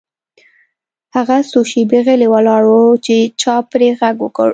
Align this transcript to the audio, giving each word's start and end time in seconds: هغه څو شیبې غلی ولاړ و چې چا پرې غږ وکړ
هغه 1.15 1.37
څو 1.51 1.59
شیبې 1.71 1.99
غلی 2.05 2.27
ولاړ 2.29 2.63
و 2.67 2.75
چې 3.05 3.15
چا 3.41 3.55
پرې 3.71 3.87
غږ 3.99 4.15
وکړ 4.21 4.49